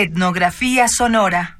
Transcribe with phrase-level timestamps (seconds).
[0.00, 1.57] Etnografía sonora.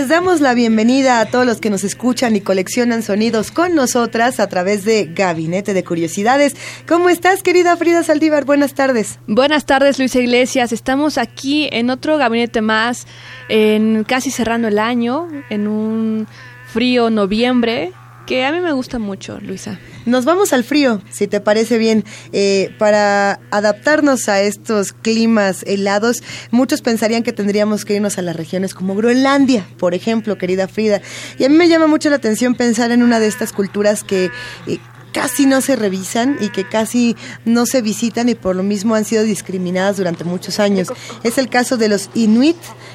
[0.00, 4.40] Les damos la bienvenida a todos los que nos escuchan y coleccionan sonidos con nosotras
[4.40, 6.56] a través de Gabinete de Curiosidades.
[6.88, 8.46] ¿Cómo estás, querida Frida Saldívar?
[8.46, 9.18] Buenas tardes.
[9.26, 10.72] Buenas tardes, Luisa Iglesias.
[10.72, 13.06] Estamos aquí en otro gabinete más,
[13.50, 16.26] en casi cerrando el año, en un
[16.72, 17.92] frío noviembre,
[18.30, 19.80] que a mí me gusta mucho, Luisa.
[20.06, 22.04] Nos vamos al frío, si te parece bien.
[22.32, 28.36] Eh, para adaptarnos a estos climas helados, muchos pensarían que tendríamos que irnos a las
[28.36, 31.02] regiones como Groenlandia, por ejemplo, querida Frida.
[31.40, 34.30] Y a mí me llama mucho la atención pensar en una de estas culturas que...
[34.68, 34.78] eh,
[35.12, 39.04] casi no se revisan y que casi no se visitan y por lo mismo han
[39.04, 40.86] sido discriminadas durante muchos años.
[41.24, 42.54] Es el caso de los inuit,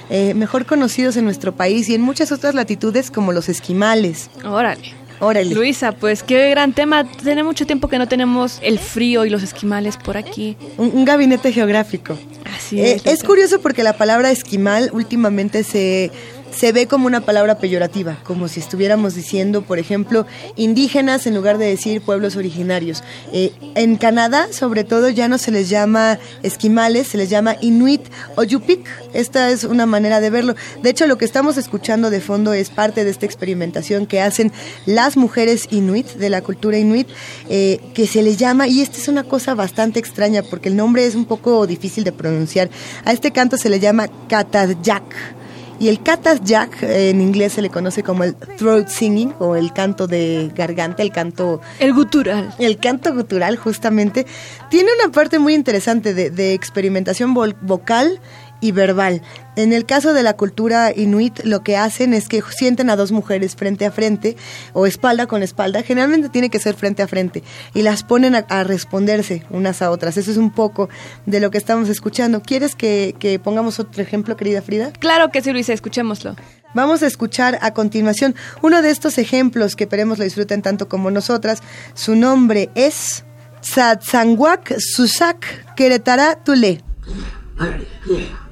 [0.09, 4.29] eh, mejor conocidos en nuestro país y en muchas otras latitudes como los esquimales.
[4.45, 5.04] Órale.
[5.19, 5.53] Órale.
[5.55, 7.03] Luisa, pues qué gran tema.
[7.09, 10.57] Tiene mucho tiempo que no tenemos el frío y los esquimales por aquí.
[10.77, 12.17] Un, un gabinete geográfico.
[12.55, 13.05] Así Eh, es.
[13.05, 16.11] es curioso porque la palabra esquimal últimamente se,
[16.51, 21.57] se ve como una palabra peyorativa, como si estuviéramos diciendo, por ejemplo, indígenas en lugar
[21.57, 23.03] de decir pueblos originarios.
[23.33, 28.01] Eh, en Canadá, sobre todo, ya no se les llama esquimales, se les llama inuit
[28.35, 28.85] o yupik.
[29.13, 30.55] Esta es una manera de verlo.
[30.81, 34.51] De hecho, lo que estamos escuchando de fondo es parte de esta experimentación que hacen
[34.85, 37.07] las mujeres inuit, de la cultura inuit,
[37.49, 41.05] eh, que se les llama, y esta es una cosa bastante extraña porque el nombre
[41.05, 42.69] es un poco difícil de pronunciar.
[43.03, 45.44] A este canto se le llama Katadjak.
[45.79, 49.73] Y el Katadjak eh, en inglés se le conoce como el throat singing o el
[49.73, 52.53] canto de garganta, el canto El gutural.
[52.59, 54.25] el canto gutural, justamente,
[54.69, 58.19] tiene una parte muy interesante de, de experimentación vocal
[58.65, 59.21] y verbal.
[59.55, 63.11] En el caso de la cultura inuit, lo que hacen es que sienten a dos
[63.11, 64.35] mujeres frente a frente
[64.73, 65.83] o espalda con espalda.
[65.83, 67.43] Generalmente tiene que ser frente a frente
[67.75, 70.17] y las ponen a, a responderse unas a otras.
[70.17, 70.89] Eso es un poco
[71.27, 72.41] de lo que estamos escuchando.
[72.41, 74.91] ¿Quieres que, que pongamos otro ejemplo, querida Frida?
[74.93, 76.35] Claro que sí, Luisa, escuchémoslo.
[76.73, 78.33] Vamos a escuchar a continuación
[78.63, 81.61] uno de estos ejemplos que esperemos lo disfruten tanto como nosotras.
[81.93, 83.23] Su nombre es
[83.61, 86.81] Tsatsangwak Susak Keretara Tule.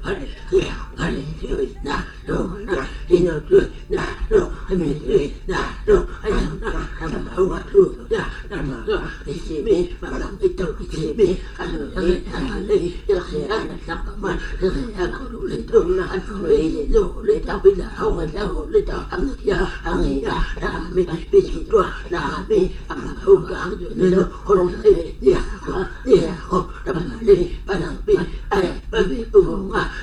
[0.04, 0.84] Yeah.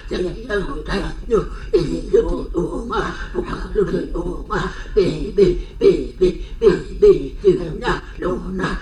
[0.10, 1.40] Jangan tahu, kareknya
[1.72, 2.42] inggu tuh.
[8.22, 8.78] Adona,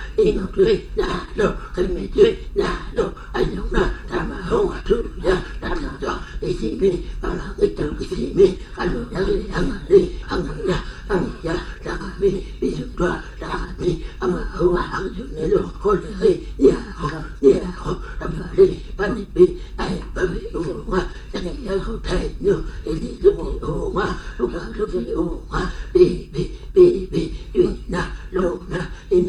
[0.97, 1.07] na
[1.37, 6.11] nado, kalimetui, nado, ayona, tama honga tuya, tama to,
[6.41, 14.43] isimi, kala kita isimi, kalu yali angari, angaya, angaya, tama mi, bisutwa, tama mi, ama
[14.57, 17.07] honga angsunelo, kole hei, ya ho,
[17.39, 23.63] ya ho, tama ri, panipi, ay, babi, uunga, tangi ya ho tai no, iti luki
[23.63, 24.05] uunga,
[24.37, 27.21] luka luki uunga, bi, bi, bi, bi,
[27.53, 29.28] dui na, lo na, ina,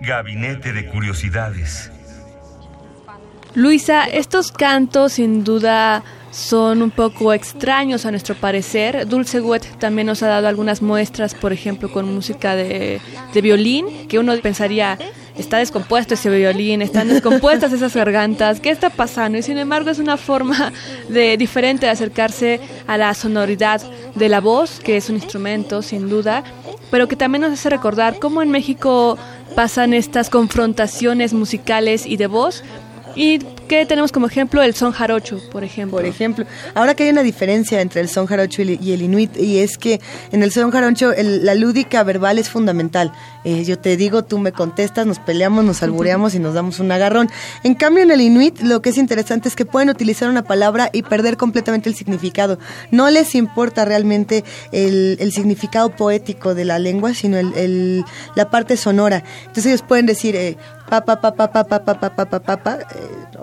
[0.00, 1.90] Gabinete de Curiosidades.
[3.54, 9.06] Luisa, estos cantos sin duda son un poco extraños a nuestro parecer.
[9.06, 13.00] Dulce Wet también nos ha dado algunas muestras, por ejemplo, con música de,
[13.32, 14.98] de violín, que uno pensaría,
[15.36, 19.38] está descompuesto ese violín, están descompuestas esas gargantas, ¿qué está pasando?
[19.38, 20.72] Y sin embargo es una forma
[21.08, 23.82] de, diferente de acercarse a la sonoridad
[24.14, 26.44] de la voz, que es un instrumento sin duda,
[26.90, 29.18] pero que también nos hace recordar cómo en México
[29.54, 32.62] pasan estas confrontaciones musicales y de voz
[33.14, 33.38] y
[33.68, 35.96] que tenemos como ejemplo el son jarocho, por ejemplo.
[35.98, 36.44] Por ejemplo,
[36.74, 40.00] ahora que hay una diferencia entre el son jarocho y el inuit, y es que
[40.32, 43.12] en el son jarocho la lúdica verbal es fundamental.
[43.44, 46.90] Eh, yo te digo, tú me contestas, nos peleamos, nos albureamos y nos damos un
[46.92, 47.30] agarrón.
[47.62, 50.90] En cambio, en el inuit lo que es interesante es que pueden utilizar una palabra
[50.92, 52.58] y perder completamente el significado.
[52.90, 59.24] No les importa realmente el, significado poético de la lengua, sino el, la parte sonora.
[59.40, 60.36] Entonces ellos pueden decir...
[60.36, 60.56] Eh,
[60.88, 62.78] pa pa pa pa pa pa pa pa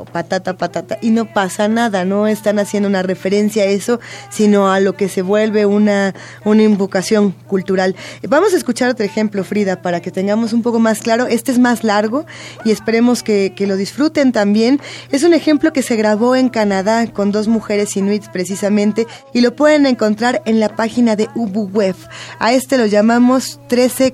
[0.06, 4.00] patata patata y no pasa nada, no están haciendo una referencia a eso,
[4.30, 7.96] sino a lo que se vuelve una, una invocación cultural.
[8.28, 11.28] Vamos a escuchar otro ejemplo, Frida, para que tengamos un poco más claro.
[11.28, 12.26] Este es más largo
[12.66, 14.80] y esperemos que, que lo disfruten también.
[15.12, 19.56] Es un ejemplo que se grabó en Canadá con dos mujeres inuits precisamente y lo
[19.56, 21.96] pueden encontrar en la página de Ubu Web.
[22.40, 24.14] A este lo llamamos 13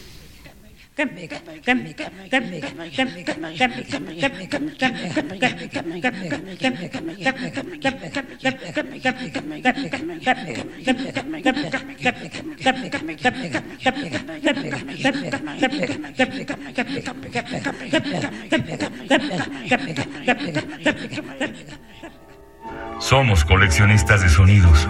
[22.99, 24.87] Somos coleccionistas de sonidos.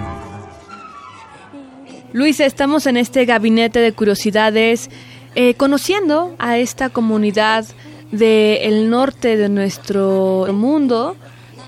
[2.13, 4.89] Luis, estamos en este gabinete de curiosidades
[5.35, 7.65] eh, conociendo a esta comunidad
[8.11, 11.15] del norte de nuestro mundo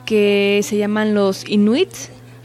[0.05, 1.89] que se llaman los Inuit.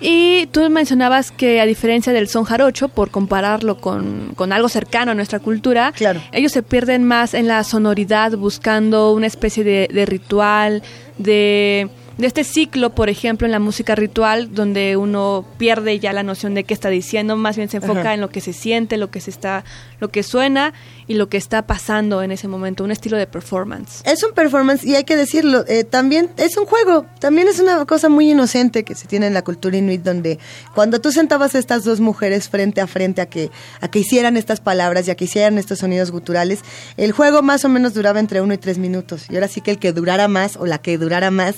[0.00, 5.10] Y tú mencionabas que a diferencia del son jarocho, por compararlo con, con, algo cercano
[5.10, 6.22] a nuestra cultura, Claro.
[6.30, 10.84] ellos se pierden más en la sonoridad buscando una especie de, de ritual,
[11.18, 16.24] de, de este ciclo, por ejemplo, en la música ritual, donde uno pierde ya la
[16.24, 18.14] noción de qué está diciendo, más bien se enfoca Ajá.
[18.14, 19.64] en lo que se siente, lo que se está,
[20.00, 20.74] lo que suena
[21.06, 24.02] y lo que está pasando en ese momento, un estilo de performance.
[24.04, 27.84] Es un performance y hay que decirlo, eh, también es un juego, también es una
[27.86, 30.40] cosa muy inocente que se tiene en la cultura inuit donde
[30.74, 34.36] cuando tú sentabas a estas dos mujeres frente a frente a que, a que hicieran
[34.36, 36.60] estas palabras y a que hicieran estos sonidos guturales,
[36.96, 39.70] el juego más o menos duraba entre uno y tres minutos y ahora sí que
[39.70, 41.54] el que durara más o la que durara más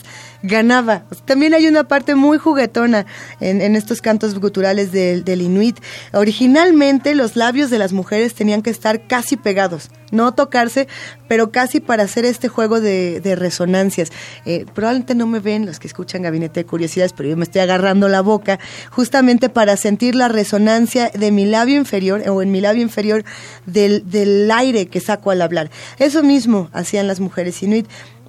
[0.50, 1.04] ganaba.
[1.24, 3.06] También hay una parte muy juguetona
[3.40, 5.78] en, estos cantos guturales del, inuit.
[6.12, 10.88] Originalmente los labios de las mujeres tenían que estar casi pegados, no tocarse,
[11.28, 14.10] pero casi para hacer este juego de, resonancias.
[14.44, 17.62] Eh, probablemente no me ven los que escuchan Gabinete de Curiosidades, pero yo me estoy
[17.62, 18.58] agarrando la boca
[18.90, 23.24] justamente para sentir la resonancia de mi labio inferior o en mi labio inferior
[23.66, 25.70] del aire que saco al hablar.
[25.98, 27.86] Eso mismo hacían las mujeres inuit.